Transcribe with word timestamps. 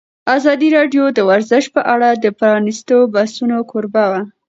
ازادي 0.37 0.67
راډیو 0.77 1.03
د 1.17 1.19
ورزش 1.29 1.63
په 1.75 1.81
اړه 1.93 2.09
د 2.23 2.25
پرانیستو 2.39 2.97
بحثونو 3.13 3.57
کوربه 3.71 4.03
وه. 4.11 4.21